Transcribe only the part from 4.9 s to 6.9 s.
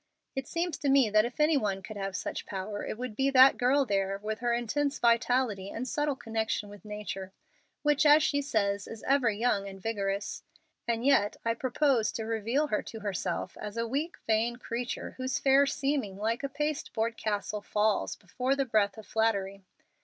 vitality and subtle connection with